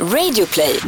[0.00, 0.80] Radioplay.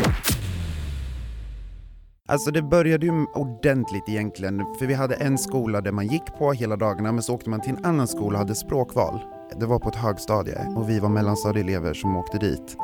[2.29, 6.53] Alltså det började ju ordentligt egentligen, för vi hade en skola där man gick på
[6.53, 9.21] hela dagarna, men så åkte man till en annan skola och hade språkval.
[9.61, 12.77] Det var på ett högstadie och vi var mellanstadieelever som åkte dit.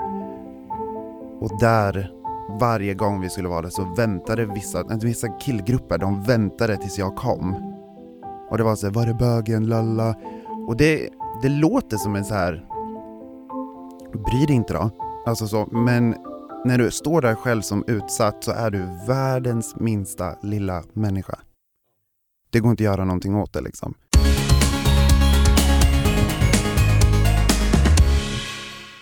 [1.41, 2.11] Och där,
[2.61, 6.99] varje gång vi skulle vara där så väntade vissa, alltså, vissa killgrupper, de väntade tills
[6.99, 7.55] jag kom.
[8.51, 10.15] Och det var så här, var är bögen, lalla?
[10.69, 11.09] Och det,
[11.43, 12.67] det låter som en så här
[14.13, 14.91] bry dig inte då.
[15.27, 16.15] Alltså så, men
[16.65, 21.39] när du står där själv som utsatt så är du världens minsta lilla människa.
[22.51, 23.95] Det går inte att göra någonting åt det liksom.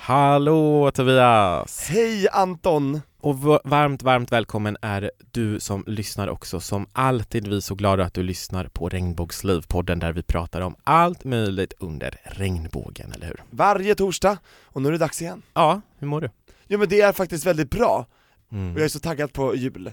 [0.00, 1.88] Hallå Tobias!
[1.90, 3.00] Hej Anton!
[3.23, 6.60] Och varmt, varmt välkommen är du som lyssnar också.
[6.60, 10.77] Som alltid vi så glada att du lyssnar på Regnbågsliv, podden där vi pratar om
[10.84, 13.43] allt möjligt under regnbågen, eller hur?
[13.51, 15.43] Varje torsdag, och nu är det dags igen.
[15.55, 16.30] Ja, hur mår du?
[16.69, 18.06] Jo men det är faktiskt väldigt bra,
[18.52, 18.73] Mm.
[18.74, 19.93] och jag är så taggad på jul.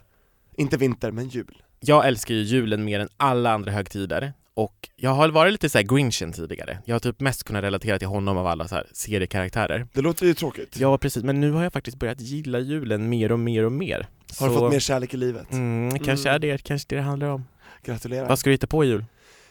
[0.55, 1.61] Inte vinter, men jul.
[1.79, 5.77] Jag älskar ju julen mer än alla andra högtider och jag har varit lite så
[5.77, 6.77] här grinchen tidigare.
[6.85, 9.87] Jag har typ mest kunnat relatera till honom av alla så här seriekaraktärer.
[9.93, 10.77] Det låter ju tråkigt.
[10.79, 14.07] Ja precis, men nu har jag faktiskt börjat gilla julen mer och mer och mer.
[14.39, 15.51] Har du fått mer kärlek i livet?
[15.51, 16.35] Mm, kanske Mm.
[16.35, 17.45] är det, kanske det det handlar om.
[17.83, 18.27] Gratulerar.
[18.29, 19.05] Vad ska du hitta på i jul?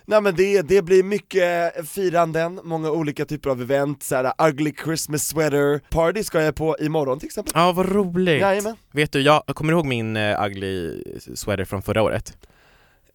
[0.04, 5.28] Nej men det, det blir mycket firanden, många olika typer av event, såhär ugly Christmas
[5.28, 7.52] sweater party ska jag på imorgon till exempel.
[7.54, 8.40] Ja, vad roligt!
[8.40, 8.76] Jajamän.
[8.92, 11.02] Vet du, jag kommer du ihåg min uh, ugly
[11.34, 12.36] sweater från förra året?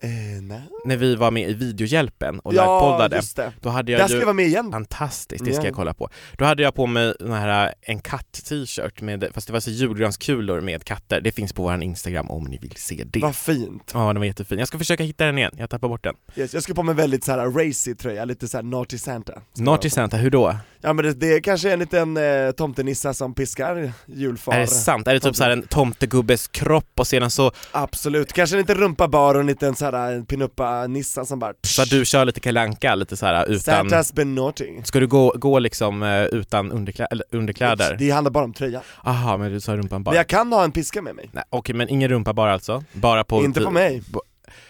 [0.03, 0.09] Eh.
[0.85, 3.53] När vi var med i videohjälpen och Ja, livepoddade, just det.
[3.61, 4.71] då hade Där jag ska ju vara med igen.
[4.71, 5.67] Fantastiskt, det ska Ja.
[5.67, 6.09] jag kolla på.
[6.38, 10.61] Då hade jag på mig den här, en katt-t-shirt med, fast det var så julgranskulor
[10.61, 11.22] med katter.
[11.22, 13.19] Det finns på vår Instagram om ni vill se det.
[13.19, 13.91] Vad fint.
[13.94, 14.59] Ja, den var jättefin.
[14.59, 16.16] Jag ska försöka hitta den igen, jag tappar bort den.
[16.35, 19.33] Yes, jag ska på mig väldigt såhär racy tröja, lite såhär naughty Santa.
[19.57, 20.55] Naughty Santa, hur då?
[20.81, 24.53] Ja men det, det är kanske en liten eh, tomtenissa som piskar julfar.
[24.53, 25.07] Är det sant?
[25.07, 28.77] Är det typ så här en tomtegubbes kropp och sedan så, Absolut, kanske en liten
[28.77, 32.40] rumpa bar och en liten såhär pinuppa nissa som bara så att du kör lite
[32.40, 33.90] kalanka lite så här utan...
[33.90, 34.81] Santa's been naughty.
[34.84, 37.96] Ska du gå, gå liksom eh, utan underklä, underkläder?
[38.00, 38.81] Det handlar bara om tröja.
[39.03, 40.12] Aha, men du sa rumpan bara?
[40.12, 41.29] Men jag kan ha en piska med mig.
[41.31, 42.84] Nej, Okej, men ingen rumpa bara alltså?
[42.94, 43.44] Bara på...
[43.44, 44.03] Inte på mig.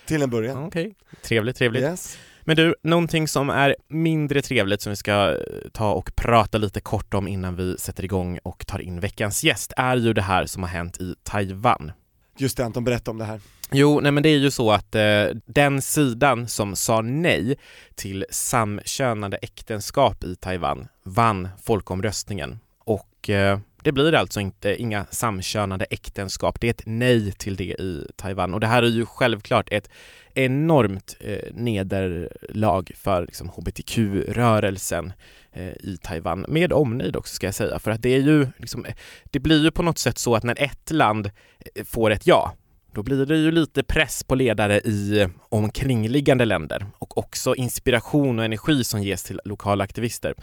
[0.06, 0.64] Till en början.
[0.64, 1.84] Okej, trevligt, trevligt.
[1.84, 2.18] Yes.
[2.42, 5.38] Men du, någonting som är mindre trevligt som vi ska
[5.74, 9.74] ta och prata lite kort om innan vi sätter igång och tar in veckans gäst
[9.78, 11.92] är ju det här som har hänt i Taiwan.
[12.42, 13.40] Just det Anton, berätta om det här.
[13.72, 17.56] Jo, nej men det är ju så att eh, den sidan som sa nej
[17.96, 25.86] till samkönade äktenskap i Taiwan vann folkomröstningen och eh, det blir alltså inte inga samkönade
[25.90, 26.60] äktenskap.
[26.60, 29.90] Det är ett nej till det i Taiwan och det här är ju självklart ett
[30.34, 35.14] enormt eh, nederlag för liksom, hbtq-rörelsen
[35.54, 38.86] eh, i Taiwan, med omnejd också ska jag säga, för att det är ju liksom,
[39.24, 41.32] det blir ju på något sätt så att när ett land
[41.76, 42.56] eh, får ett ja,
[42.94, 48.46] då blir det ju lite press på ledare i omkringliggande länder och också inspiration och
[48.46, 50.34] energi som ges till lokala aktivister.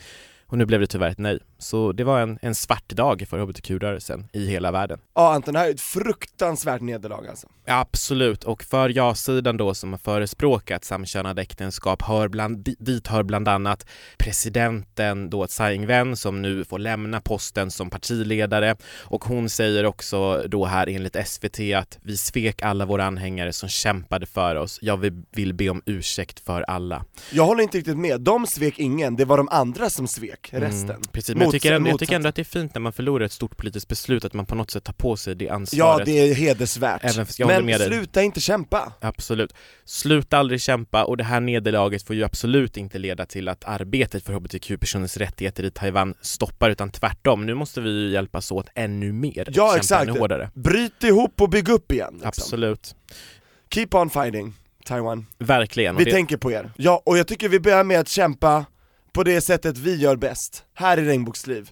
[0.46, 1.38] Och nu blev det tyvärr ett nej.
[1.58, 4.98] Så det var en, en svart dag för hbtq-rörelsen i hela världen.
[5.14, 7.48] Ja Anton, det här är ett fruktansvärt nederlag alltså.
[7.66, 13.48] Absolut, och för ja-sidan då som har förespråkat samkönade äktenskap hör bland, dit hör bland
[13.48, 13.86] annat
[14.18, 20.42] presidenten då Tsai Ing-wen som nu får lämna posten som partiledare och hon säger också
[20.48, 24.78] då här enligt SVT att vi svek alla våra anhängare som kämpade för oss.
[24.82, 27.04] Jag vill, vill be om ursäkt för alla.
[27.32, 30.90] Jag håller inte riktigt med, de svek ingen, det var de andra som svek resten.
[30.90, 32.92] Mm, precis, men jag tycker, ändå, jag tycker ändå att det är fint när man
[32.92, 35.54] förlorar ett stort politiskt beslut att man på något sätt tar på sig det Ja
[35.54, 36.06] ansvaret.
[36.06, 37.04] det är hedersvärt.
[37.04, 37.86] Även Men dig.
[37.86, 38.92] sluta inte kämpa.
[39.00, 39.54] Absolut.
[39.84, 44.24] Sluta aldrig kämpa och det här nederlaget får ju absolut inte leda till att arbetet
[44.24, 47.46] för hbtq-personers rättigheter i Taiwan stoppar utan tvärtom.
[47.46, 49.48] Nu måste vi ju hjälpas åt ännu mer.
[49.52, 50.50] Ja exakt, ännu hårdare.
[50.54, 52.10] bryt ihop och bygg upp igen.
[52.12, 52.28] Liksom.
[52.28, 52.94] Absolut.
[53.74, 54.54] Keep on fighting,
[54.84, 55.26] Taiwan.
[55.38, 55.96] Verkligen.
[55.96, 56.70] Vi det, tänker på er.
[56.76, 58.64] Ja, och jag tycker vi börjar med att kämpa
[59.12, 61.70] på det sättet vi gör bäst, här i Regnbågsliv.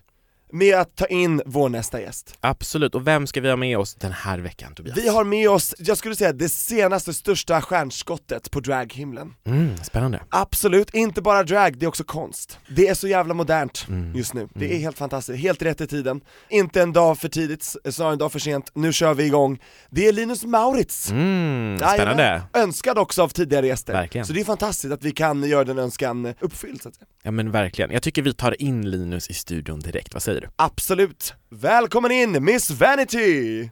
[0.53, 2.35] Med att ta in vår nästa gäst.
[2.41, 2.95] Absolut.
[2.95, 4.97] Och vem ska vi ha med oss den här veckan Tobias?
[4.99, 9.35] Vi har med oss, jag skulle säga det senaste största stjärnskottet på draghimlen.
[9.47, 10.21] Mm, spännande.
[10.31, 12.59] Absolut, inte bara drag, det är också konst.
[12.69, 14.15] Det är så jävla modernt Mm.
[14.17, 14.77] just nu, det Mm.
[14.77, 16.21] är helt fantastiskt, helt rätt i tiden.
[16.49, 19.59] Inte en dag för tidigt, snarare en dag för sent, nu kör vi igång.
[19.91, 21.95] Det är Linus Maurits, Mm, Jajamän.
[21.97, 22.43] spännande.
[22.55, 23.93] önskad också av tidigare gäster.
[23.93, 24.27] Verkligen.
[24.27, 27.07] Så det är fantastiskt att vi kan göra den önskan uppfylld så att säga.
[27.23, 27.91] Ja men verkligen.
[27.91, 30.15] Jag tycker vi tar in Linus i studion direkt.
[30.15, 30.49] Vad säger du?
[30.57, 31.35] Absolut!
[31.51, 33.69] Välkommen in Miss Vanity!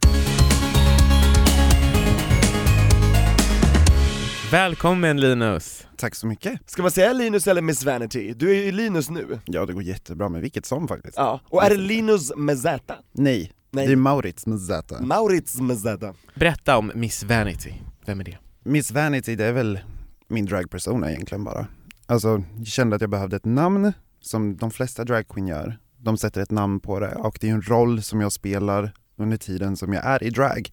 [4.51, 5.87] Välkommen Linus!
[5.97, 6.69] Tack så mycket.
[6.69, 8.33] Ska man säga Linus eller Miss Vanity?
[8.33, 9.39] Du är ju Linus nu.
[9.45, 11.17] Ja, det går jättebra med vilket som faktiskt.
[11.17, 12.95] Ja, och är det Linus med Z?
[13.11, 13.87] Nej, Nej.
[13.87, 15.01] Det är Maurits med Z.
[15.01, 16.13] Maurits Mezeda.
[16.35, 17.73] Berätta om Miss Vanity,
[18.05, 18.37] vem är det?
[18.63, 19.79] Miss Vanity, det är väl
[20.27, 21.67] min dragpersona egentligen bara.
[22.05, 25.77] Alltså, jag kände att jag behövde ett namn, som de flesta dragqueen gör.
[26.05, 29.37] De sätter ett namn på det och det är en roll som jag spelar under
[29.37, 30.69] tiden som jag är i drag.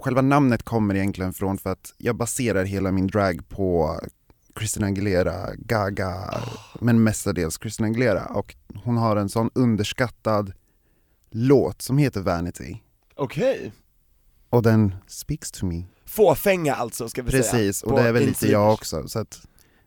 [0.00, 4.00] Själva namnet kommer egentligen från för att jag baserar hela min drag på
[4.58, 6.40] Christina Aguilera, Gaga,
[6.80, 8.54] men mestadels Christina Aguilera och
[8.84, 10.52] hon har en sån underskattad
[11.30, 12.76] låt som heter Vanity
[13.14, 13.72] Okej.
[14.50, 15.84] och den speaks to me.
[16.04, 17.42] Fåfänga alltså, ska vi säga.
[17.42, 19.46] Precis, och det är väl lite jag också så att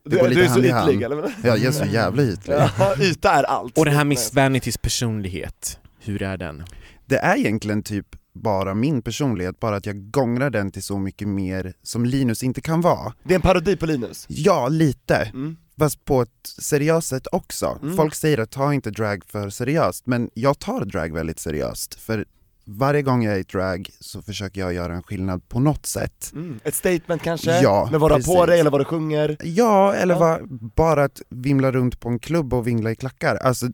[0.10, 0.90] det går lite du är så hand i hand.
[0.90, 1.36] ytlig eller?
[1.44, 2.56] Ja, jag är så jävla ytlig.
[2.80, 3.78] Ja, yta är allt.
[3.78, 6.64] Och det här Miss Vanitys personlighet, hur är den?
[7.06, 11.28] Det är egentligen typ bara min personlighet, bara att jag gångrar den till så mycket
[11.28, 13.14] mer som Linus inte kan vara.
[13.24, 14.26] Det är en parodi på Linus.
[14.30, 15.16] Ja, lite.
[15.16, 15.56] Mm.
[15.80, 16.30] Fast på ett
[16.60, 17.80] seriöst sätt också.
[17.82, 17.96] Mm.
[17.96, 21.96] Folk säger att ta inte drag för seriöst, men jag tar drag väldigt seriöst.
[21.96, 22.26] För
[22.65, 26.31] varje gång jag är i drag så försöker jag göra en skillnad på något sätt.
[26.33, 26.60] Mm.
[26.63, 27.62] Ett statement kanske?
[27.62, 29.38] Ja, med vad du har på dig eller vad du sjunger?
[29.44, 30.19] Ja, eller Ja.
[30.19, 33.36] vad- bara att vimla runt på en klubb och vingla i klackar.
[33.36, 33.68] Alltså,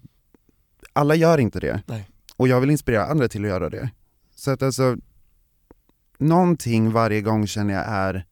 [0.94, 1.82] alla gör inte det.
[1.86, 2.10] Nej.
[2.36, 3.90] Och jag vill inspirera andra till att göra det.
[4.36, 4.96] Så att alltså,
[6.18, 8.26] någonting varje gång känner jag är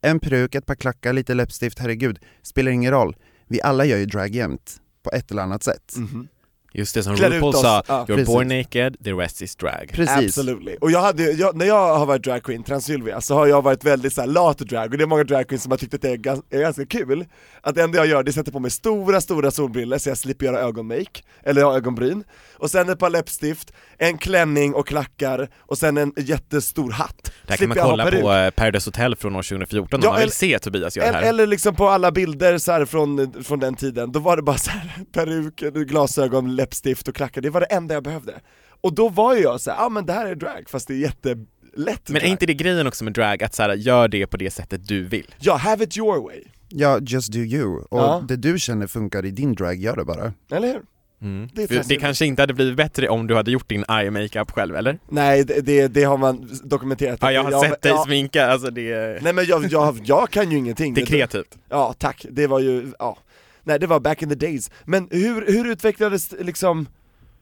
[0.00, 3.16] en peruk, ett par klackar, lite läppstift, herregud, spelar ingen roll.
[3.46, 5.94] Vi alla gör ju drag jämt, på ett eller annat sätt.
[5.96, 6.28] Mhm.
[6.72, 8.04] Just det som Klär RuPaul sa, ja.
[8.04, 8.26] you're Precis.
[8.26, 9.90] born naked, the rest is drag.
[9.92, 10.38] Precis.
[10.38, 10.76] Absolutely.
[10.80, 14.12] Och jag hade, jag, när jag har varit dragqueen, Transylvia, så har jag varit väldigt
[14.12, 16.16] så här, lat drag, och det är många dragqueens som har tyckt att det är,
[16.16, 17.24] gans, är ganska kul.
[17.60, 20.08] Att det enda jag gör det är att sätta på mig stora, stora solbrillor så
[20.08, 22.24] jag slipper göra ögonmake, eller ha ögonbryn,
[22.56, 27.16] och sen ett par läppstift, en klänning och klackar, och sen en jättestor hatt.
[27.24, 30.10] Det här kan Slipper man kolla på eh, Paradise Hotel från år 2014 om Ja,
[30.10, 31.28] man vill eller- se Tobias göra det Eller, här.
[31.28, 34.58] eller liksom på alla bilder så här från, från den tiden, då var det bara
[34.58, 38.34] så här, peruk, glasögon, läppstift och klackar, det var det enda jag behövde.
[38.80, 40.94] Och då var ju jag så ja ah, men det här är drag, fast det
[40.94, 42.30] är jättelätt Men är drag.
[42.30, 45.04] inte det grejen också med drag, att så här, gör det på det sättet du
[45.04, 45.34] vill?
[45.38, 47.78] Ja, have it your way, Ja, just do you.
[47.90, 48.24] Och Ja.
[48.28, 50.32] det du känner funkar i din drag, gör det bara.
[50.50, 50.82] eller hur?
[51.22, 51.48] Mm.
[51.54, 54.76] Det det kanske inte hade blivit bättre om du hade gjort din eye makeup själv,
[54.76, 54.98] eller?
[55.08, 58.70] Nej, det, det, det har man dokumenterat Ja, jag har sett dig ja, sminka, alltså
[58.70, 61.58] det, Nej men jag, jag, jag kan ju ingenting det är kreativt.
[61.68, 63.18] Ja, tack, det var ju, ja
[63.68, 66.88] Nej det var back in the days, men hur, hur utvecklades liksom,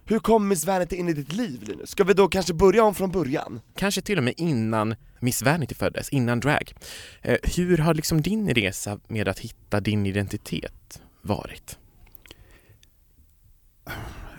[0.05, 1.91] hur kom Miss Vanity in i ditt liv Linus?
[1.91, 3.61] Ska vi då kanske börja om från början?
[3.77, 6.73] Kanske till och med innan Miss Vanity föddes, innan drag.
[7.23, 11.79] Eh, hur har liksom din resa med att hitta din identitet varit?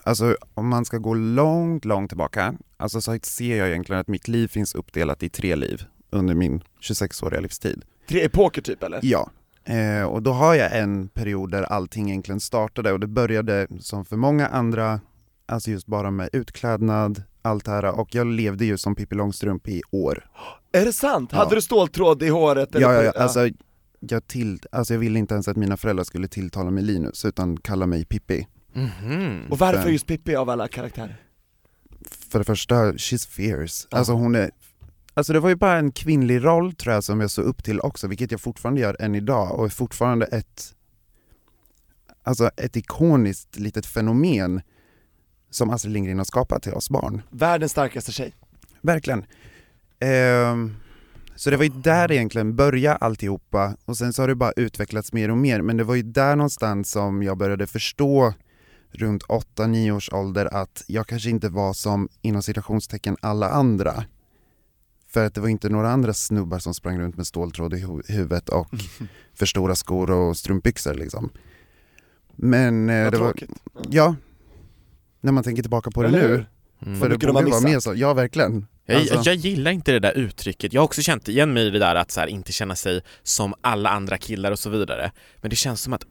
[0.03, 4.27] Alltså om man ska gå långt, långt tillbaka, alltså så ser jag egentligen att mitt
[4.27, 7.83] liv finns uppdelat i tre liv under min 26-åriga livstid.
[8.09, 8.99] Tre epoker typ eller?
[9.03, 9.29] Ja,
[9.67, 14.05] eh, och då har jag en period där allting egentligen startade och det började som
[14.05, 14.99] för många andra,
[15.45, 19.67] alltså just bara med utklädnad, allt det här och jag levde ju som Pippi Långstrump
[19.67, 20.25] i år.
[20.71, 21.29] Är det sant?
[21.33, 21.37] Ja.
[21.37, 22.75] Hade du ståltråd i håret?
[22.75, 23.49] eller Ja, ja, ja, alltså,
[23.99, 27.57] jag, till, alltså jag ville inte ens att mina föräldrar skulle tilltala mig Linus utan
[27.57, 28.47] kalla mig Pippi.
[28.73, 29.47] Mhm.
[29.49, 29.91] Och varför Fem.
[29.91, 31.21] just Pippi av alla karaktärer?
[32.31, 33.87] För det första, she's fierce.
[33.91, 34.51] Alltså hon är
[35.17, 37.79] Alltså det var ju bara en kvinnlig roll tror jag som jag såg upp till
[37.79, 40.73] också, vilket jag fortfarande gör än idag och är fortfarande ett
[42.23, 44.61] Alltså ett ikoniskt litet fenomen
[45.49, 47.21] som Astrid Lindgren har skapat till oss barn.
[47.29, 48.35] Världens starkaste tjej.
[48.81, 49.25] Verkligen.
[49.99, 50.75] Ehm,
[51.35, 55.13] så det var ju där egentligen började alltihopa och sen så har det bara utvecklats
[55.13, 58.33] mer och mer men det var ju där någonstans som jag började förstå
[58.91, 64.03] runt 8-9 års ålder att jag kanske inte var som inom citationstecken alla andra.
[65.17, 68.11] För att det var inte några andra snubbar som sprang runt med ståltråd i hu-
[68.11, 68.67] huvudet och
[69.33, 71.29] för stora skor och strumpbyxor liksom.
[72.35, 73.33] Men eh, det var,
[73.89, 74.15] ja,
[75.21, 76.45] när man tänker tillbaka på det Eller nu?
[76.85, 76.99] Mm.
[76.99, 78.67] för det borde vara mer så, ja verkligen.
[78.85, 81.69] Jag, Alltså- jag gillar inte det där uttrycket, jag har också känt igen mig i
[81.69, 85.11] det där att så här, inte känna sig som alla andra killar och så vidare.
[85.41, 86.03] Men det känns som att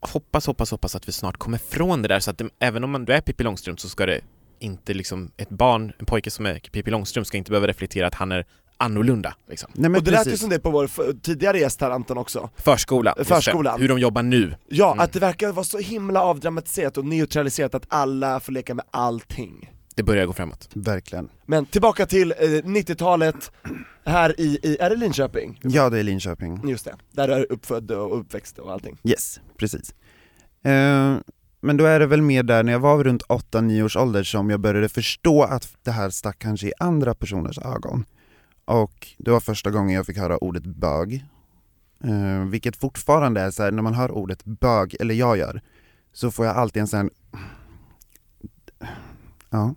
[0.00, 2.90] hoppas, hoppas, hoppas att vi snart kommer från det där så att det, även om
[2.90, 4.20] man, du är Pippi Långstrump så ska det
[4.58, 8.14] inte liksom, ett barn, en pojke som är Pippi Långstrump ska inte behöva reflektera att
[8.14, 8.44] han är
[8.76, 9.70] annorlunda liksom.
[9.74, 10.40] Nej, men Och det lät ju precis.
[10.40, 12.50] som det på vår tidigare gäst här Anton också.
[12.56, 13.14] Förskola.
[13.24, 13.80] Förskolan.
[13.80, 14.54] hur de jobbar nu.
[14.68, 15.04] Ja, Mm.
[15.04, 19.70] att det verkar vara så himla avdramatiserat och neutraliserat att alla får leka med allting.
[19.96, 20.68] Det börjar gå framåt.
[20.74, 21.28] Verkligen.
[21.46, 23.52] Men tillbaka till eh, 90-talet,
[24.04, 25.60] här i, i, är det Linköping?
[25.62, 26.68] Ja, det är Linköping.
[26.68, 28.98] Just det, där du är uppfödd och uppväxt och allting.
[29.04, 29.94] Yes, precis.
[30.64, 31.16] Eh,
[31.64, 34.50] men då är det väl mer där när jag var runt 8-9 års ålder som
[34.50, 38.04] jag började förstå att det här stack kanske i andra personers ögon.
[38.64, 41.24] Och det var första gången jag fick höra ordet bög.
[42.04, 45.60] Eh, vilket fortfarande är så här, när man hör ordet bög, eller jag gör,
[46.12, 47.10] så får jag alltid en sån här...
[49.50, 49.74] Ja,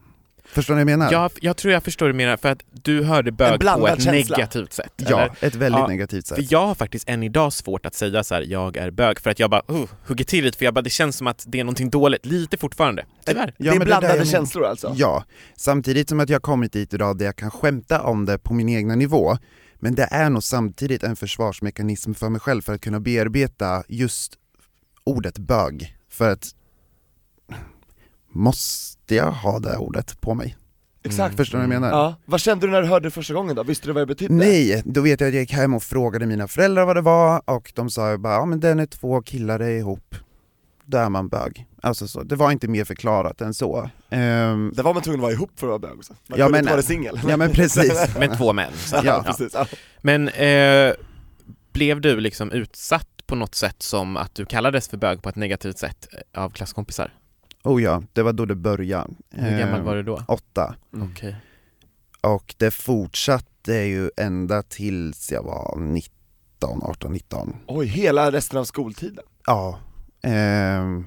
[0.53, 1.11] Förstår ni vad jag menar?
[1.11, 4.03] Jag, jag tror jag förstår vad du menar, för att du hörde bög på ett
[4.03, 4.37] känsla.
[4.37, 4.93] negativt sätt.
[4.95, 5.35] Ja, eller?
[5.41, 6.35] ett väldigt Ja, negativt sätt.
[6.35, 9.29] För jag har faktiskt än idag svårt att säga så här: jag är bög, för
[9.29, 11.59] att jag bara uh, hugger till lite, för jag bara, det känns som att det
[11.59, 13.05] är någonting dåligt, lite fortfarande.
[13.25, 13.53] Tyvärr.
[13.57, 14.93] Ja, det är där blandade jag men- känslor alltså?
[14.97, 15.23] Ja,
[15.55, 18.53] samtidigt som att jag har kommit dit idag där jag kan skämta om det på
[18.53, 19.37] min egna nivå,
[19.79, 24.33] men det är nog samtidigt en försvarsmekanism för mig själv för att kunna bearbeta just
[25.03, 25.97] ordet bög.
[26.11, 26.47] För att
[28.29, 30.57] måste jag ha det ordet på mig?
[31.03, 31.36] Exakt.
[31.38, 31.98] Förstår ni vad jag menar?
[31.98, 32.15] Ja.
[32.25, 33.63] Vad kände du när du hörde det första gången då?
[33.63, 34.34] Visste du vad det betydde?
[34.34, 37.41] Nej, då vet jag att jag gick hem och frågade mina föräldrar vad det var
[37.46, 40.15] och de sa ju bara ja men den är två killar är ihop,
[40.86, 41.65] då är man bög.
[41.81, 43.89] Alltså så, det var inte mer förklarat än så.
[44.10, 46.13] Ehm, Det var man tvungen att vara ihop för att vara bög också.
[46.27, 47.19] Man Ja, kunde men- inte vara singel.
[47.29, 48.15] ja men precis.
[48.19, 48.72] Med två män.
[48.75, 48.96] Så.
[48.96, 49.24] ja, Ja.
[49.25, 49.53] precis.
[49.53, 49.65] Ja.
[50.01, 50.93] Men eh,
[51.74, 55.36] blev du liksom utsatt på något sätt som att du kallades för bög på ett
[55.36, 57.13] negativt sätt av klasskompisar?
[57.67, 59.09] Oh ja, det var då det började.
[59.31, 60.21] Hur gammal Ehm, var du då?
[60.27, 60.75] Åtta.
[60.93, 61.09] Mm.
[61.12, 61.36] Okej.
[62.21, 67.55] Och det fortsatte ju ända tills jag var 19, 18, 19.
[67.67, 69.24] Oj, hela resten av skoltiden?
[69.45, 69.79] Ja,
[70.24, 71.05] ehm,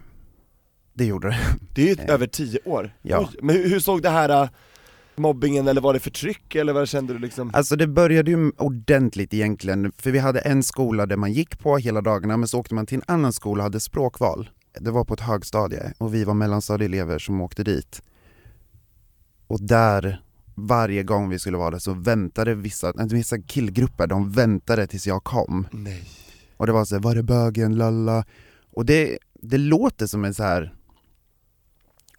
[0.95, 1.39] det gjorde det.
[1.75, 2.15] Det är ju Eh.
[2.15, 2.95] över tio år.
[3.03, 3.19] Ja.
[3.21, 4.49] Oj, men hur, hur såg det här äh,
[5.17, 7.51] mobbingen, eller var det förtryck, eller vad kände du liksom?
[7.55, 11.77] Alltså det började ju ordentligt egentligen, för vi hade en skola där man gick på
[11.77, 14.51] hela dagarna, men så åkte man till en annan skola och hade språkval.
[14.73, 18.03] Det var på ett högstadie och vi var mellanstadieelever som åkte dit.
[19.47, 20.23] Och där,
[20.55, 25.07] varje gång vi skulle vara där så väntade vissa, nej, vissa killgrupper, de väntade tills
[25.07, 25.67] jag kom.
[25.71, 26.09] Nej.
[26.57, 28.25] Och det var så här, var är bögen, lalla?
[28.73, 30.75] Och det, det låter som en så här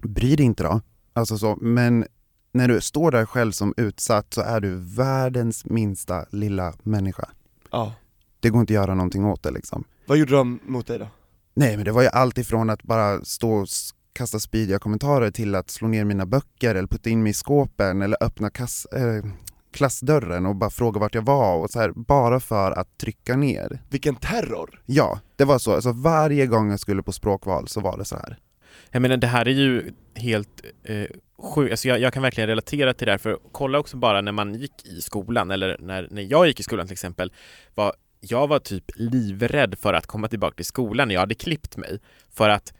[0.03, 0.81] bry dig inte då,
[1.13, 2.05] alltså så, men
[2.51, 7.29] när du står där själv som utsatt så är du världens minsta lilla människa.
[7.71, 7.93] Ja.
[8.39, 9.83] Det går inte att göra någonting åt det liksom.
[10.05, 11.07] Vad gjorde de mot dig då?
[11.53, 13.67] Nej men det var ju allt ifrån att bara stå och
[14.13, 18.01] kasta spydiga kommentarer till att slå ner mina böcker eller putta in mig i skåpen
[18.01, 19.25] eller öppna kass, eh,
[19.71, 23.81] klassdörren och bara fråga vart jag var och så här, bara för att trycka ner.
[23.89, 24.81] Vilken terror!
[24.85, 25.73] Ja, det var så.
[25.73, 28.37] Alltså varje gång jag skulle på språkval så var det så här.
[28.91, 31.05] Jag menar det här är ju helt eh,
[31.37, 34.31] sjukt, alltså jag, jag kan verkligen relatera till det här för kolla också bara när
[34.31, 37.31] man gick i skolan eller när, när jag gick i skolan till exempel
[37.75, 41.77] var, jag var typ livrädd för att komma tillbaka till skolan när jag hade klippt
[41.77, 41.99] mig.
[42.29, 42.73] För att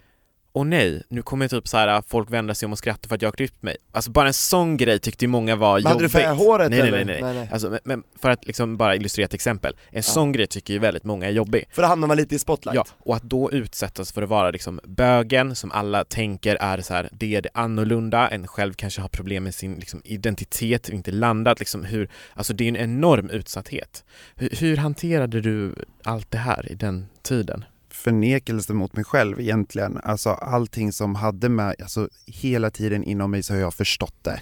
[0.54, 3.22] Åh nej, nu kommer typ så här folk vända sig om och skratta för att
[3.22, 3.78] jag har klippt mig.
[3.92, 6.46] Alltså bara en sån grej tyckte ju många var Men hade du jobbigt.
[6.46, 7.06] håret nej, nej, eller?
[7.06, 7.50] nej, nej, nej, nej.
[7.52, 10.80] Alltså, men, men för att liksom bara illustrera ett exempel, en sån grej tycker ju
[10.80, 11.66] väldigt många är jobbig.
[11.72, 12.76] För då hamnar man lite i spotlight.
[12.76, 16.94] Ja, och att då utsättas för att vara liksom bögen som alla tänker är så
[16.94, 21.12] här, det är det annorlunda, en själv kanske har problem med sin liksom, identitet, inte
[21.12, 24.04] landat, liksom hur, alltså det är en enorm utsatthet.
[24.36, 27.66] Hur, hur hanterade du allt det här i den tiden?
[28.02, 30.00] Förnekelse mot mig själv egentligen.
[30.04, 34.42] Alltså allting som hade med, alltså hela tiden inom mig så har jag förstått det.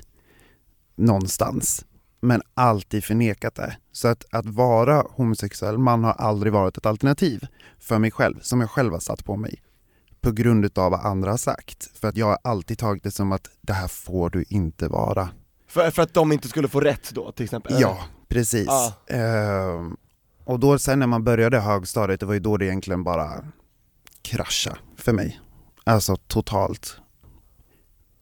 [0.96, 1.86] Någonstans.
[2.22, 3.78] Men alltid förnekat det.
[3.92, 7.48] Så att, att vara homosexuell man har aldrig varit ett alternativ
[7.80, 9.62] för mig själv, som jag själv har satt på mig.
[10.22, 11.98] På grund utav vad andra har sagt.
[12.00, 15.30] För att jag har alltid tagit det som att det här får du inte vara.
[15.68, 17.78] För, för att de inte skulle få rätt då, till exempel?
[17.80, 17.98] Ja,
[18.28, 18.68] precis.
[18.68, 18.94] Ja.
[19.08, 19.98] Ehm,
[20.50, 23.46] och då sen när man började högstadiet, det var ju då det egentligen bara
[24.22, 25.40] krascha för mig.
[25.84, 27.02] Alltså totalt.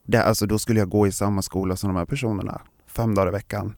[0.04, 3.28] Det, alltså då skulle jag gå i samma skola som de här personerna, fem dagar
[3.28, 3.76] i veckan.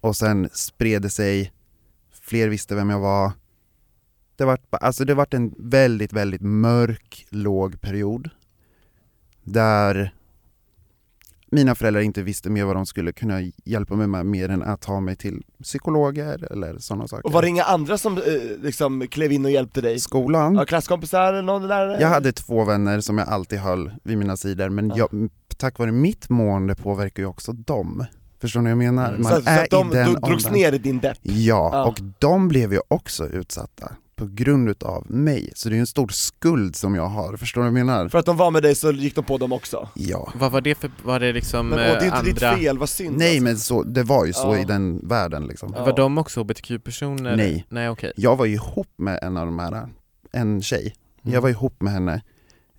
[0.00, 1.52] Och sen spred det sig,
[2.22, 3.32] fler visste vem jag var.
[4.36, 8.30] Det var, alltså det var en väldigt, väldigt mörk, låg period.
[9.44, 10.14] Där
[11.50, 14.80] mina föräldrar inte visste mer vad de skulle kunna hjälpa mig med mer än att
[14.80, 17.26] ta mig till psykologer eller sådana saker.
[17.26, 18.22] Och var det inga andra som eh,
[18.62, 20.00] liksom klev in och hjälpte dig?
[20.00, 20.54] Skolan?
[20.54, 22.00] Ja, klasskompisar eller någon där?
[22.00, 24.96] Jag hade två vänner som jag alltid höll vid mina sidor, men Ja.
[25.12, 28.04] jag, tack vare mitt mående påverkar ju också dem.
[28.40, 29.08] Förstår ni vad jag menar?
[29.08, 29.22] Mm.
[29.22, 30.52] Man så, så är att de i den drogs åldern.
[30.52, 31.18] ner i din depp?
[31.22, 31.86] Ja, Ja.
[31.86, 35.52] och de blev ju också utsatta på grund utav mig.
[35.54, 38.08] Så det är ju en stor skuld som jag har, förstår du vad jag menar?
[38.08, 39.88] För att de var med dig så gick de på dem också?
[39.94, 40.32] Ja.
[40.34, 42.56] Vad var det för, var det liksom Men, och det är eh, inte ditt andra,
[42.58, 43.42] fel, vad synd Nej alltså.
[43.44, 44.58] men så, det var ju så Ja.
[44.58, 45.72] i den världen liksom.
[45.76, 45.84] Ja.
[45.84, 47.36] var de också hbtq-personer?
[47.36, 47.66] Nej.
[47.68, 48.12] Nej okej.
[48.16, 49.88] Jag var ju ihop med en av de här,
[50.32, 50.94] en tjej.
[51.22, 51.34] Mm.
[51.34, 52.22] Jag var ihop med henne,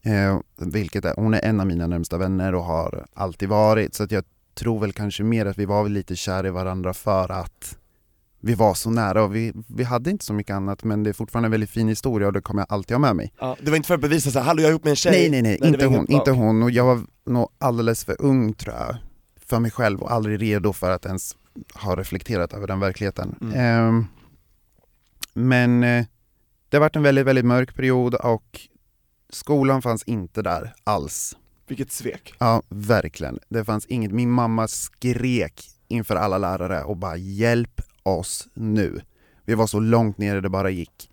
[0.01, 4.03] eh, vilket är, hon är en av mina närmsta vänner och har alltid varit, så
[4.03, 4.24] att jag
[4.56, 7.77] tror väl kanske mer att vi var väl lite kär i varandra för att
[8.39, 11.13] vi var så nära och vi, vi hade inte så mycket annat men det är
[11.13, 13.34] fortfarande en väldigt fin historia och det kommer jag alltid ha med mig.
[13.39, 15.12] Ja, det var inte för att bevisa såhär, hallå jag är ihop med en tjej
[15.12, 18.53] Nej nej nej, det inte hon, inte hon och jag var nog alldeles för ung
[18.53, 18.96] tror jag
[19.46, 21.36] för mig själv och aldrig redo för att ens
[21.74, 23.36] ha reflekterat över den verkligheten.
[23.41, 23.53] Mm.
[23.56, 24.06] Ehm,
[25.34, 26.06] men eh,
[26.70, 28.62] det har varit en väldigt, väldigt mörk period och
[29.29, 31.36] skolan fanns inte där alls
[31.67, 32.34] Vilket svek.
[32.39, 33.39] Ja, verkligen.
[33.50, 39.01] Det fanns inget, min mamma skrek inför alla lärare och bara hjälp oss nu.
[39.45, 41.09] Vi var så långt ner det bara gick.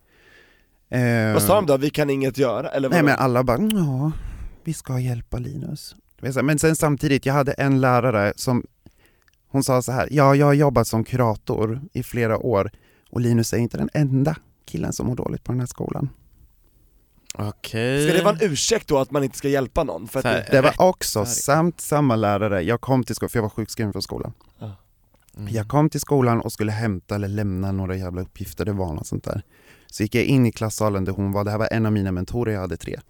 [0.88, 1.76] Eh, Vad sa de då?
[1.76, 2.68] Vi kan inget göra?
[2.68, 4.12] Eller Nej men alla bara, ja,
[4.64, 5.96] vi ska hjälpa Linus.
[6.42, 8.64] Men sen samtidigt, jag hade en lärare som,
[9.48, 12.70] hon sa så här, ja jag har jobbat som kurator i flera år
[13.10, 16.08] och Linus är inte den enda killen som mår dåligt på den här skolan.
[17.38, 18.08] Okej.
[18.08, 20.08] Ska det vara en ursäkt då att man inte ska hjälpa någon?
[20.08, 23.30] För att här, det, Det var Rätt också samt samma lärare, jag kom till skolan,
[23.30, 24.32] för jag var sjukskriven från skolan.
[25.36, 25.54] Mm.
[25.54, 29.06] Jag kom till skolan och skulle hämta eller lämna några jävla uppgifter, det var något
[29.06, 29.42] sånt där.
[29.86, 32.12] Så gick jag in i klassalen där hon var, det här var en av mina
[32.12, 33.00] mentorer, jag hade tre.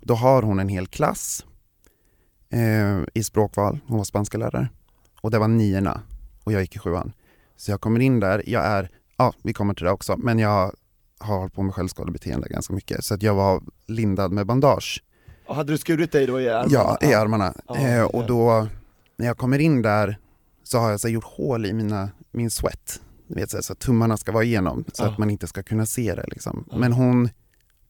[0.00, 1.44] Då har hon en hel klass
[2.50, 4.68] eh, i språkval, hon var spanska lärare.
[5.20, 6.00] Och det var niorna
[6.44, 7.12] och jag gick i sjuan.
[7.56, 10.72] Så jag kommer in där, jag är, ja vi kommer till det också, men jag
[11.18, 13.04] har hållit på med självskadebeteende ganska mycket.
[13.04, 15.02] Så att jag var lindad med bandage.
[15.46, 16.68] Och hade du skurit dig då i armarna?
[16.70, 17.54] Ja, i armarna.
[17.68, 18.68] Ja, eh, och då,
[19.16, 20.18] när jag kommer in där
[20.66, 23.00] så har jag så här, gjort hål i mina, min sweat.
[23.28, 25.08] Vet, så, här, så att tummarna ska vara igenom så Ja.
[25.08, 26.24] att man inte ska kunna se det.
[26.28, 26.64] Liksom.
[26.70, 26.76] Ja.
[26.78, 27.28] Men hon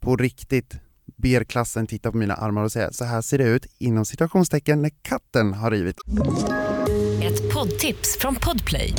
[0.00, 0.75] på riktigt
[1.16, 4.83] ber klassen titta på mina armar och säga så här ser det ut inom situationstecken
[4.83, 5.97] när katten har rivit.
[7.23, 8.92] Ett poddtips från Podplay.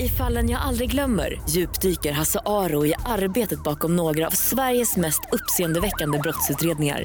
[0.00, 5.20] I fallen jag aldrig glömmer djupdyker Hasse Aro i arbetet bakom några av Sveriges mest
[5.32, 7.04] uppseendeväckande brottsutredningar.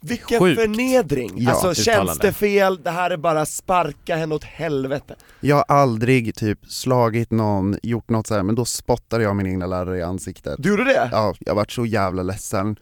[0.00, 0.60] Vilken Sjukt.
[0.60, 1.30] förnedring!
[1.36, 2.26] Ja, alltså känns uttalande.
[2.26, 5.14] det fel, det här är bara sparka henne åt helvete.
[5.40, 9.46] Jag har aldrig typ slagit någon, gjort något så här, men då spottade jag min
[9.46, 10.54] egna lärare i ansiktet.
[10.58, 11.08] Du gjorde det?
[11.12, 12.76] Ja, jag varit så jävla ledsen.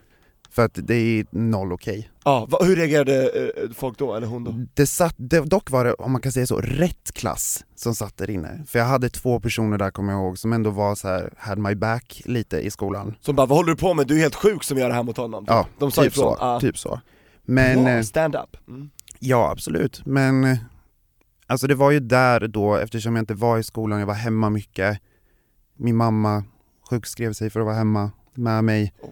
[0.50, 2.11] För att det är noll okej.
[2.25, 4.54] Ja, va, hur reagerade eh, folk då, eller hon då?
[4.75, 8.17] Det satt, det, dock var det, om man kan säga så, rätt klass som satt
[8.17, 8.64] där inne.
[8.69, 11.58] För jag hade två personer där kommer jag ihåg som ändå var så här, had
[11.58, 13.14] my back lite i skolan.
[13.21, 14.06] Som bara 'Vad håller du på med?
[14.06, 16.36] Du är helt sjuk som gör det här mot honom' Ja, De sa typ ifrån,
[16.36, 16.38] så.
[16.40, 16.60] ja.
[16.60, 17.00] Typ så.
[17.47, 18.56] Men, Bra, eh, stand up.
[18.69, 18.91] Mm.
[19.19, 20.06] ja absolut.
[20.06, 20.59] Men eh,
[21.47, 24.50] alltså det var ju där då, eftersom jag inte var i skolan, jag var hemma
[24.50, 25.00] mycket.
[25.76, 26.45] Min mamma
[26.91, 28.95] sjukskrev sig för att vara hemma med mig.
[29.02, 29.11] Oh.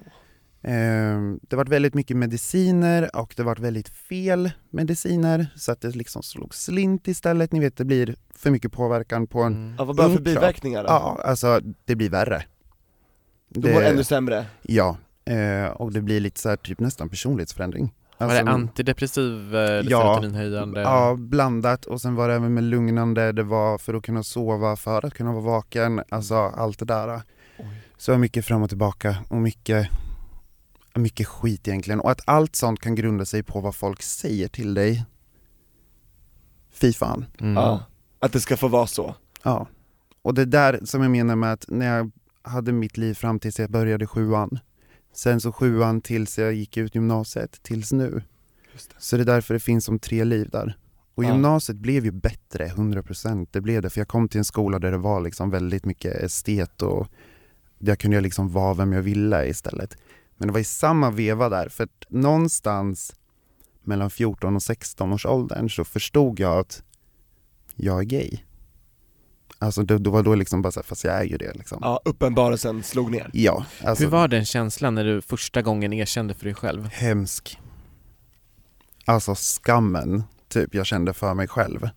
[0.70, 5.96] Eh, det var väldigt mycket mediciner och det var väldigt fel mediciner så att det
[5.96, 7.52] liksom slog slint istället.
[7.52, 9.74] Ni vet det blir för mycket påverkan på en Mm.
[9.78, 10.24] Ja, vad bra för Ung kropp.
[10.24, 10.88] biverkningar då?
[10.88, 12.44] Ja, alltså det blir värre.
[13.48, 14.46] Du mår ännu sämre?
[14.62, 17.92] Ja, eh, och det blir lite så här, typ nästan personlighetsförändring.
[18.18, 19.82] Var Alltså, det antidepressiv, eh, Ja.
[19.82, 20.80] serotoninhöjande?
[20.80, 24.76] Ja, blandat och sen var det även med lugnande, det var för att kunna sova,
[24.76, 27.22] för att kunna vara vaken, alltså allt det där.
[27.96, 29.88] Så det var mycket fram och tillbaka och mycket,
[30.94, 32.00] mycket skit egentligen.
[32.00, 35.04] Och att allt sånt kan grunda sig på vad folk säger till dig.
[36.72, 37.26] Fy fan.
[37.40, 37.54] Mm.
[37.54, 37.84] Ja.
[38.18, 39.14] Att det ska få vara så?
[39.42, 39.66] Ja.
[40.22, 42.10] Och det där som jag menar med att när jag
[42.42, 44.58] hade mitt liv fram tills jag började sjuan,
[45.14, 48.22] sen så sjuan tills jag gick ut gymnasiet, tills nu.
[48.72, 48.94] Det.
[48.98, 50.78] Så det är därför det finns som tre liv där.
[51.14, 51.28] Och Ja.
[51.28, 53.90] gymnasiet blev ju bättre, 100% det blev det.
[53.90, 57.08] För jag kom till en skola där det var liksom väldigt mycket estet och
[57.78, 59.96] där kunde jag liksom vara vem jag ville istället.
[60.36, 63.14] Men det var i samma veva där, för att någonstans
[63.82, 66.82] mellan 14 och 16 års åldern så förstod jag att
[67.74, 68.38] jag är gay.
[69.64, 71.78] Alltså det, det var då liksom bara så här, fast jag är ju det liksom.
[71.82, 73.30] Ja, uppenbarelsen slog ner.
[73.32, 76.88] Ja, alltså Hur var den känslan när du första gången erkände för dig själv?
[76.92, 77.58] hemsk.
[79.04, 81.88] Alltså skammen, typ, jag kände för mig själv.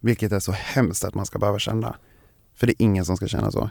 [0.00, 1.96] Vilket är så hemskt att man ska behöva känna.
[2.54, 3.70] För det är ingen som ska känna så.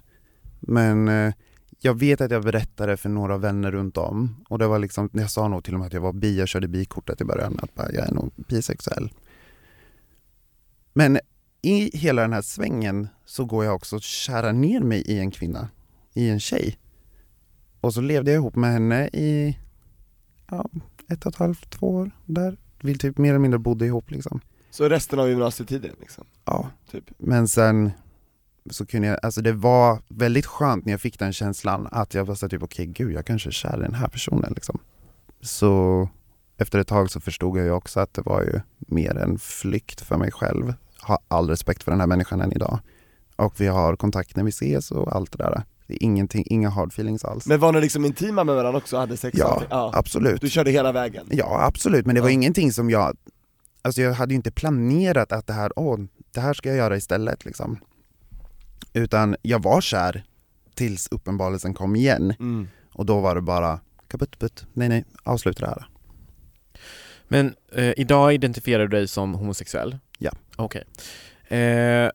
[0.60, 1.34] Men eh,
[1.80, 5.32] jag vet att jag berättade för några vänner runt om och det var liksom, jag
[5.32, 7.76] sa nog till och med att jag var bi, jag körde bikortet i början, att
[7.76, 9.13] bara, jag är nog bisexuell.
[10.94, 11.20] Men
[11.62, 15.32] i hela den här svängen så går jag också och kärar ner mig i en
[15.32, 15.70] kvinna,
[16.14, 16.78] i en tjej.
[17.82, 19.58] Och så levde jag ihop med henne i
[20.50, 20.70] ja,
[21.10, 22.58] ett och ett halvt, två år där.
[22.82, 24.40] Vi typ mer eller mindre bodde ihop liksom.
[24.70, 27.04] Så resten av gymnasietiden liksom, Ja, typ.
[27.18, 27.92] men sen
[28.72, 32.26] så kunde jag, alltså det var väldigt skönt när jag fick den känslan att jag
[32.26, 34.80] var så typ okej gud jag kanske är kär i den här personen liksom.
[35.42, 36.10] Så
[36.58, 40.02] efter ett tag så förstod jag ju också att det var ju mer en flykt
[40.02, 40.74] för mig själv.
[41.00, 42.80] Har all respekt för den här människan än idag.
[43.45, 45.63] Och vi har kontakt när vi ses och allt det där.
[45.88, 47.45] Det är ingenting, inga hard feelings alls.
[47.45, 49.38] Men var ni liksom intima med varandra också, hade sex?
[49.39, 49.91] ja, ja.
[49.93, 50.41] absolut.
[50.41, 51.27] Du körde hela vägen?
[51.32, 52.34] Ja absolut, men det var Ja.
[52.34, 53.17] ingenting som jag,
[53.82, 55.99] alltså jag hade ju inte planerat att det här, åh,
[56.32, 57.77] det här ska jag göra istället liksom.
[58.93, 60.23] Utan jag var kär
[60.75, 62.34] tills uppenbarelsen kom igen.
[62.39, 62.67] Mm.
[62.93, 65.88] Och då var det bara kaputt, putt, nej nej, avsluta det här.
[67.27, 69.97] Men eh, idag identifierar du dig som homosexuell?
[70.19, 70.32] Ja.
[70.56, 70.84] Okej.
[71.47, 72.10] Eh,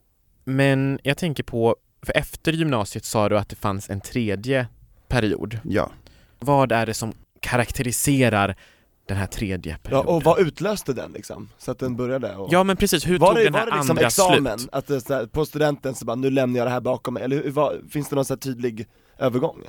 [0.48, 4.66] men jag tänker på, för efter gymnasiet sa du att det fanns en tredje
[5.08, 5.58] period.
[5.64, 5.90] Ja.
[6.38, 8.56] Vad är det som karaktäriserar
[9.06, 10.06] den här tredje Ja, perioden?
[10.14, 11.48] och vad utlöste den liksom?
[11.58, 12.48] Så att den började och...
[12.52, 14.58] Ja men precis, hur var tog det, den var här det liksom andra examen?
[14.58, 14.70] slut?
[14.72, 17.22] Att det, så här, på studenten så bara, nu lämnar jag det här bakom mig,
[17.22, 18.86] eller var, finns det någon så här tydlig
[19.18, 19.62] övergång?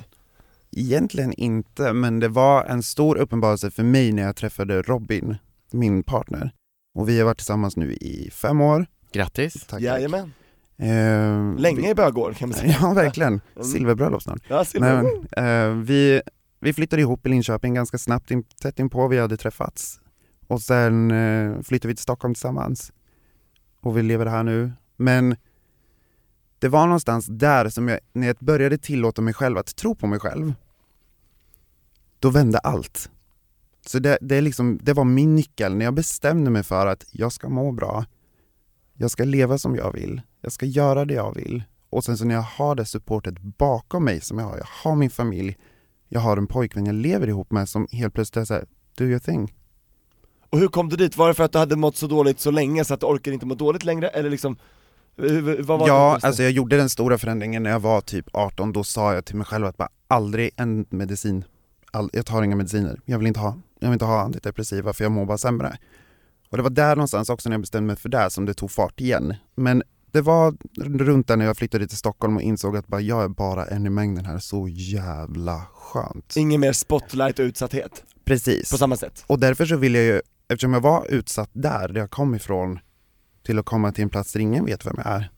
[0.76, 5.36] Egentligen inte, men det var en stor uppenbarelse för mig när jag träffade Robin,
[5.72, 6.50] min partner.
[6.94, 8.86] Och vi har varit tillsammans nu i fem år.
[9.12, 9.52] Grattis!
[9.52, 9.80] Tack, tack.
[9.80, 10.32] Jajamän,
[10.80, 13.40] Eh, länge i bögår kan man säga Ja, verkligen.
[13.54, 13.68] Mm.
[13.68, 14.42] Silverbröllop snart.
[14.48, 15.02] Ja, silver.
[15.02, 16.22] Men, eh, vi,
[16.60, 20.00] vi flyttade ihop i Linköping ganska snabbt, in, tätt inpå vi hade träffats.
[20.46, 22.92] Och sen eh, flyttade vi till Stockholm tillsammans.
[23.80, 24.72] Och vi lever här nu.
[24.96, 25.36] Men
[26.58, 30.06] det var någonstans där som jag, när jag började tillåta mig själv att tro på
[30.06, 30.54] mig själv,
[32.18, 33.10] då vände allt.
[33.86, 37.04] Så det, det, är liksom, det var min nyckel, när jag bestämde mig för att
[37.10, 38.04] jag ska må bra,
[38.94, 41.62] jag ska leva som jag vill, jag ska göra det jag vill.
[41.90, 44.96] Och sen så när jag har det supportet bakom mig som jag har, jag har
[44.96, 45.56] min familj,
[46.08, 49.18] jag har en pojkvän jag lever ihop med som helt plötsligt är såhär, do your
[49.18, 49.54] thing.
[50.50, 51.16] Och hur kom du dit?
[51.16, 53.32] Var det för att du hade mått så dåligt så länge så att du orkar
[53.32, 54.56] inte må dåligt längre, eller liksom,
[55.16, 55.88] hur- vad var?
[55.88, 56.26] Ja, det?
[56.26, 59.36] alltså jag gjorde den stora förändringen när jag var typ 18, då sa jag till
[59.36, 61.44] mig själv att bara aldrig en medicin,
[61.92, 65.04] all, jag tar inga mediciner, jag vill inte ha, jag vill inte ha antidepressiva för
[65.04, 65.78] jag mår bara sämre.
[66.50, 68.70] Och det var där någonstans också när jag bestämde mig för det som det tog
[68.70, 69.34] fart igen.
[69.54, 70.54] Men det var
[70.98, 73.86] runt där när jag flyttade till Stockholm och insåg att bara, jag är bara en
[73.86, 76.36] i mängden här, så jävla skönt.
[76.36, 78.70] Ingen mer spotlight och utsatthet, Precis.
[78.70, 79.24] på samma sätt?
[79.26, 82.78] Och därför så vill jag ju, eftersom jag var utsatt där, där jag kom ifrån,
[83.46, 85.30] till att komma till en plats där ingen vet vem jag är.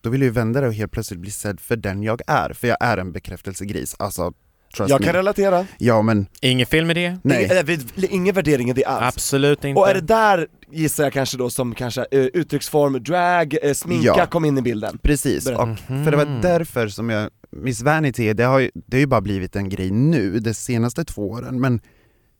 [0.00, 2.52] Då vill jag ju vända det och helt plötsligt bli sedd för den jag är,
[2.52, 4.32] för jag är en bekräftelsegris, alltså
[4.76, 5.04] trust Jag me.
[5.06, 7.18] kan relatera, Ja men, Inget fel med det?
[7.24, 7.64] nej.
[7.96, 9.80] Ingen, ingen värdering i det alls Absolut inte.
[9.80, 14.06] Och är det där, gissar jag kanske då som kanske eh, uttrycksform, drag, eh, sminka
[14.16, 14.26] Ja.
[14.26, 14.98] kom in i bilden?
[15.02, 15.62] Precis, Berätta.
[15.62, 19.06] och för det var därför som jag, Miss Vanity, det har, ju, det har ju
[19.06, 21.80] bara blivit en grej nu, de senaste två åren, men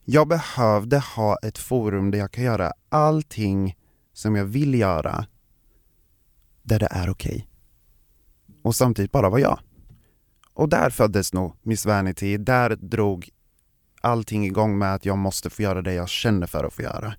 [0.04, 3.76] jag behövde ha ett forum där jag kan göra allting
[4.12, 5.26] som jag vill göra,
[6.62, 7.48] där det är okej.
[8.62, 9.58] Och samtidigt bara vara jag.
[10.54, 13.28] Och där föddes nog Miss Vanity, där drog
[14.00, 17.14] allting igång med att jag måste få göra det jag känner för att få göra.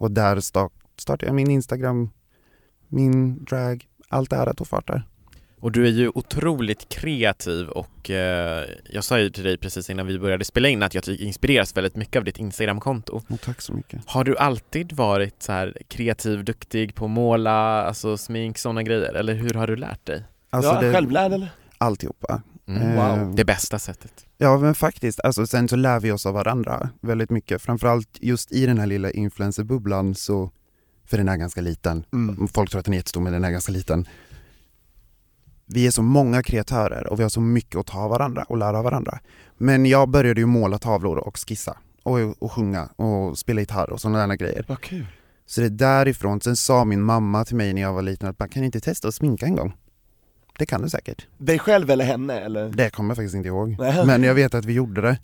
[0.00, 2.10] Och där sta- startade jag min Instagram,
[2.88, 5.02] min drag, allt det här tog fart där.
[5.60, 10.06] Och du är ju otroligt kreativ och eh, jag sa ju till dig precis innan
[10.06, 13.22] vi började spela in att jag inspireras väldigt mycket av ditt Instagramkonto.
[13.28, 14.00] Och tack så mycket.
[14.06, 19.12] Har du alltid varit så här kreativ, duktig på att måla, alltså smink, sådana grejer?
[19.12, 20.24] Eller hur har du lärt dig?
[20.50, 21.48] Alltså ja, det, självlärd eller?
[21.78, 22.42] alltihopa.
[22.76, 22.98] Mm.
[22.98, 24.26] Eh, Det bästa sättet.
[24.38, 27.62] Ja men faktiskt, alltså sen så lär vi oss av varandra väldigt mycket.
[27.62, 30.50] Framförallt just i den här lilla influencerbubblan så,
[31.04, 32.48] för den är ganska liten, Mm.
[32.48, 34.08] folk tror att den är jättestor men den är ganska liten.
[35.66, 38.56] Vi är så många kreatörer och vi har så mycket att ta av varandra och
[38.56, 39.18] lära av varandra.
[39.58, 44.00] Men jag började ju måla tavlor och skissa och, och sjunga och spela gitarr och
[44.00, 44.64] sådana där grejer.
[44.68, 45.06] Vad kul
[45.46, 48.38] Så det är därifrån, sen sa min mamma till mig när jag var liten att
[48.38, 49.72] man kan inte testa att sminka en gång?
[50.58, 51.26] Det kan du säkert.
[51.38, 52.68] Dig själv eller henne eller?
[52.68, 53.76] Det kommer jag faktiskt inte ihåg.
[53.78, 54.06] Nej.
[54.06, 55.18] Men jag vet att vi gjorde det.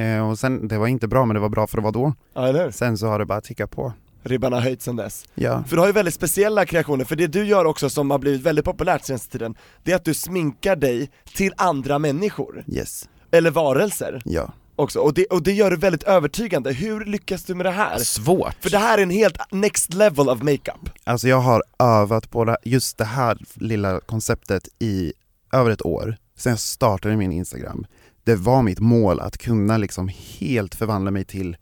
[0.00, 2.14] Eh, och sen, det var inte bra men det var bra för det var då.
[2.34, 2.70] Ja eller hur?
[2.70, 3.92] Sen så har det bara tickat på.
[4.22, 5.64] Ribban har höjts sen dess Ja.
[5.66, 8.40] För du har ju väldigt speciella kreationer, för det du gör också som har blivit
[8.42, 13.08] väldigt populärt senaste tiden Det är att du sminkar dig till andra människor, Yes.
[13.30, 14.52] eller varelser Ja.
[14.76, 17.98] Också, och det, och det gör du väldigt övertygande, hur lyckas du med det här?
[17.98, 18.54] Svårt.
[18.60, 22.44] För det här är en helt next level of makeup Alltså jag har övat på
[22.44, 25.12] det, just det här lilla konceptet i
[25.52, 26.16] över ett år.
[26.36, 27.86] Sen jag startade min Instagram.
[28.24, 31.56] Det var mitt mål att kunna liksom helt förvandla mig till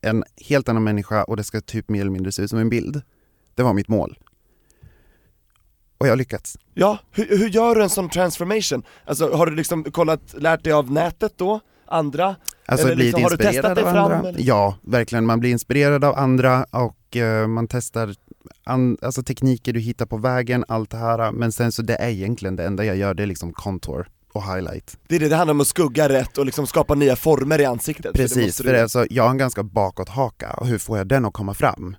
[0.00, 2.70] en helt annan människa och det ska typ mer eller mindre se ut som en
[2.70, 3.02] bild.
[3.54, 4.18] Det var mitt mål.
[5.98, 6.58] Och jag har lyckats.
[6.74, 8.82] Ja, hur, hur gör du en sån transformation?
[9.04, 11.60] Alltså har du liksom kollat, lärt dig av nätet då?
[11.92, 12.36] Andra?
[12.66, 14.28] Alltså Eller blivit liksom, har du testat inspirerad dig av fram, andra.
[14.28, 14.40] eller?
[14.42, 15.26] Ja, verkligen.
[15.26, 18.14] Man blir inspirerad av andra och eh, man testar
[18.64, 21.32] an, alltså tekniker du hittar på vägen, allt det här.
[21.32, 24.42] Men sen så det är egentligen det enda jag gör, det är liksom contour och
[24.54, 24.98] highlight.
[25.08, 27.64] Det är det, det handlar om att skugga rätt och liksom skapa nya former i
[27.64, 30.50] ansiktet för det Precis, för du- det är alltså, jag har en ganska bakåt haka
[30.52, 31.96] och hur får jag den att komma fram?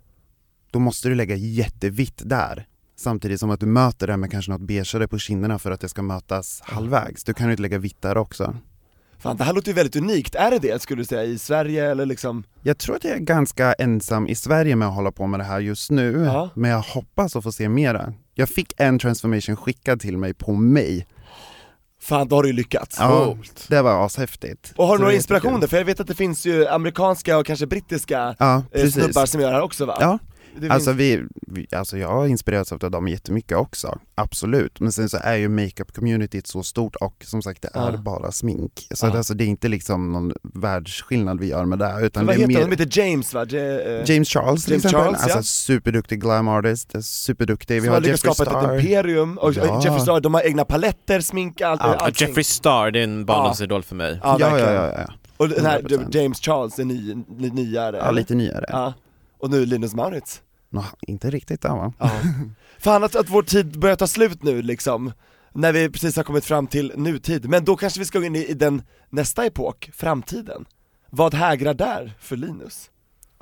[0.71, 2.67] Då måste du lägga jättevitt där.
[2.95, 5.89] Samtidigt som att du möter det med kanske något beigeare på kinderna för att det
[5.89, 7.23] ska mötas halvvägs.
[7.23, 8.55] Du kan ju inte lägga vitt där också.
[9.23, 11.91] Fan det här låter ju väldigt unikt, är det det skulle du säga i Sverige
[11.91, 12.43] eller liksom?
[12.63, 15.43] Jag tror att jag är ganska ensam i Sverige med att hålla på med det
[15.43, 16.49] här just nu, Ja.
[16.55, 18.13] men jag hoppas att få se mera.
[18.33, 21.07] Jag fick en transformation skickad till mig på mig.
[22.01, 22.95] Fan, då har du ju lyckats.
[22.99, 23.65] Ja, Coolt.
[23.69, 24.73] det var ashäftigt.
[24.75, 25.67] Och har du några inspirationer?
[25.67, 29.41] För jag vet att det finns ju amerikanska och kanske brittiska Ja, eh, snubbar som
[29.41, 29.97] gör det här också va?
[29.99, 30.19] Ja,
[30.55, 34.79] Det finns- Alltså, vi, vi, alltså jag har inspirerats av dem jättemycket också, absolut.
[34.79, 38.87] Men sen så är ju makeup-communityt så stort och som sagt det är bara smink.
[38.91, 39.11] Så Ja.
[39.11, 42.39] det, alltså, det är inte liksom någon världsskillnad vi gör med det, utan vad det
[42.43, 43.41] är heter mer De heter James va?
[43.41, 45.43] Eh, James Charles till James exempel, Charles, alltså ja.
[45.43, 47.81] superduktig glam artist, superduktig.
[47.81, 49.81] Vi har har lyckats skapa ett imperium, och Ja.
[49.83, 52.27] Jeffree Star, de har egna paletter, smink, allt, Ja, allting.
[52.27, 54.19] Jeffree Star, det är en barndomsidol för mig.
[54.23, 55.13] Ja, Ja, ja, ja, ja.
[55.37, 56.15] Och den här 100%.
[56.15, 58.65] James Charles är ny, ny, nyare ja lite nyare.
[58.67, 58.93] Ja.
[59.43, 61.93] Och nu Linus Mauritz Nå, inte riktigt där va?
[61.99, 62.11] Ja.
[62.79, 65.11] Fan att, att vår tid börjar ta slut nu liksom,
[65.53, 68.35] när vi precis har kommit fram till nutid, men då kanske vi ska gå in
[68.35, 70.65] i, i den nästa epok, framtiden.
[71.09, 72.89] Vad hägrar där för Linus?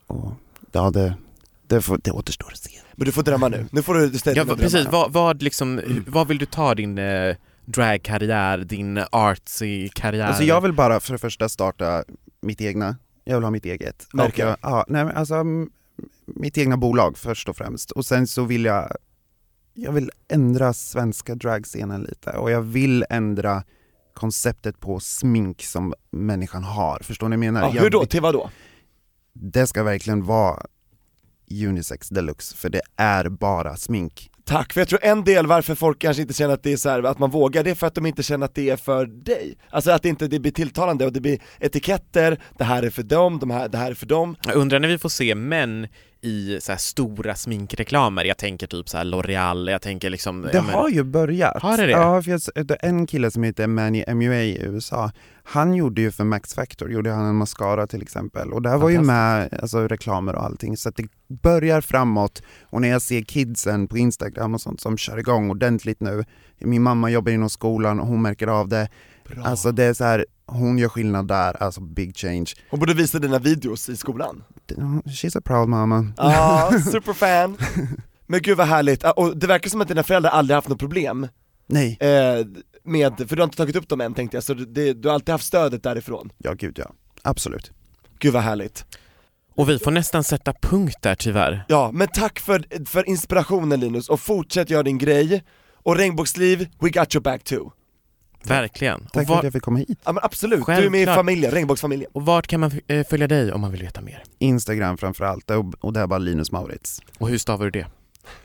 [0.07, 0.33] Och,
[0.71, 1.13] ja, det,
[1.67, 2.71] det, får, det återstår att se.
[2.95, 4.71] Men du får drömma nu, nu får du ställa Ja, dina precis.
[4.73, 4.91] drömmar.
[4.91, 7.35] Vad, vad, liksom, hur- vad vill du ta din eh,
[7.65, 10.25] dragkarriär, din artsy-karriär?
[10.27, 12.03] Alltså jag vill bara för det första starta
[12.41, 14.07] mitt egna, jag vill ha mitt eget.
[14.13, 15.69] Jag- Ja, nej men alltså m-
[16.35, 17.91] mitt egna bolag först och främst.
[17.91, 18.91] Och sen så vill jag,
[19.73, 23.63] jag vill ändra svenska dragscenen lite och jag vill ändra
[24.13, 26.99] konceptet på smink som människan har.
[27.03, 27.75] Förstår ni vad jag menar?
[27.75, 28.05] ja, hur då?
[28.05, 28.49] Till vad då?
[29.33, 30.65] Det ska verkligen vara
[31.51, 34.31] unisex deluxe, för det är bara smink.
[34.45, 36.89] Tack, för jag tror en del varför folk kanske inte känner att det är så
[36.89, 39.05] här, att man vågar, det är för att de inte känner att det är för
[39.05, 39.57] dig.
[39.69, 43.03] Alltså att det inte det blir tilltalande och det blir etiketter, det här är för
[43.03, 44.35] dem, de här, det här är för dem.
[44.43, 45.87] Jag undrar när vi får se män
[46.21, 50.41] i så stora sminkreklamer, jag tänker typ så L'Oreal, jag tänker liksom...
[50.41, 51.61] Det men- har ju börjat.
[51.61, 51.91] Har det det?
[51.91, 52.41] Ja, för jag,
[52.81, 55.11] en kille som heter Manny MUA i USA,
[55.43, 58.89] han gjorde ju för Max Factor, gjorde han en mascara till exempel och där var
[58.89, 63.21] ju med alltså, reklamer och allting så att det börjar framåt och när jag ser
[63.21, 66.23] kidsen på Instagram och sånt som kör igång ordentligt nu,
[66.59, 68.89] min mamma jobbar inom skolan och hon märker av det,
[69.27, 69.43] Bra.
[69.43, 72.45] alltså det är så här, hon gör skillnad där, alltså big change.
[72.69, 74.43] Hon borde visa dina videos i skolan.
[75.05, 76.13] She's a proud mama.
[76.17, 77.57] Ja, superfan.
[78.27, 80.79] Men gud vad härligt, Ah, och det verkar som att dina föräldrar aldrig haft något
[80.79, 81.27] problem
[81.67, 82.45] Nej, eh,
[82.83, 85.15] med, för du har inte tagit upp dem än tänkte jag, så det, du har
[85.15, 86.29] alltid haft stödet därifrån.
[86.37, 87.71] ja gud ja, absolut.
[88.19, 88.85] Gud vad härligt.
[89.55, 91.65] Och vi får nästan sätta punkt där tyvärr.
[91.67, 95.43] Ja, men tack för, för inspirationen Linus, och fortsätt göra din grej,
[95.83, 97.71] och regnbågsliv, we got your back too.
[98.43, 99.07] Verkligen.
[99.13, 99.99] Tack för att jag fick komma hit.
[100.03, 101.15] Ja men absolut, du är med i Självklart.
[101.15, 102.11] familjen, regnbågsfamiljen.
[102.13, 104.23] och vart kan man eh, följa dig om man vill veta mer?
[104.39, 107.01] Instagram framförallt och, och det är bara Linus Maurits.
[107.17, 107.87] Och hur stavar du det?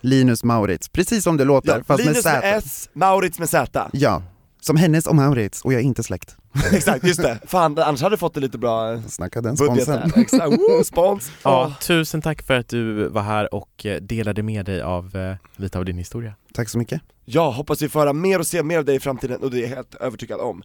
[0.01, 2.69] Linus Maurits, precis som det låter, Ja, fast Linus med med Z.
[2.69, 3.89] S, Maurits med Z.
[3.93, 4.23] Ja,
[4.61, 6.37] som hennes och Maurits, och jag är inte släkt.
[6.73, 7.39] Exakt, just det.
[7.47, 10.13] Fan, annars hade du fått det lite bra eh, Snacka den sponsen.
[10.17, 11.31] Exakt, Woo, spons!
[11.43, 15.35] Ja, tusen tack för att du var här och eh, delade med dig av eh,
[15.57, 16.35] lite av din historia.
[16.55, 17.01] Tack så mycket.
[17.25, 19.59] Ja, hoppas vi får höra mer och se mer av dig i framtiden, och det
[19.59, 20.63] är jag helt övertygad om.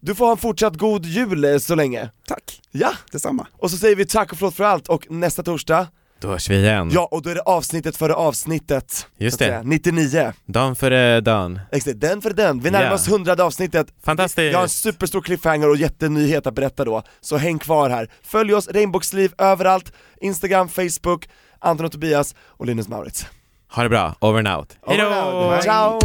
[0.00, 2.10] Du får ha en fortsatt god jul eh, så länge.
[2.28, 3.46] Tack, Ja, detsamma.
[3.52, 5.86] och så säger vi tack och förlåt för allt, och nästa torsdag,
[6.20, 6.90] Då hörs vi igen.
[6.92, 9.06] ja och då är det avsnittet före avsnittet.
[9.18, 9.44] Just det.
[9.44, 10.32] säga, 99.
[10.46, 11.60] Dan före dan.
[11.72, 12.60] Exakt, den för den.
[12.60, 13.86] Vi närmar oss hundrade avsnittet.
[14.04, 14.52] Fantastiskt!
[14.52, 18.10] Jag har en superstor cliffhanger och jättenyhet att berätta då, så häng kvar här.
[18.22, 23.26] Följ oss, Regnbågsliv, överallt, Instagram, Facebook, Anton och Tobias och Linus Maurits.
[23.72, 24.76] Ha det bra, over and out.
[24.86, 25.04] Hejdå!
[25.06, 25.62] Over and out.
[25.64, 25.98] Ciao!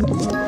[0.00, 0.47] Ett